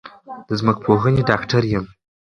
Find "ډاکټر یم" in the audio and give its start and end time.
1.29-1.85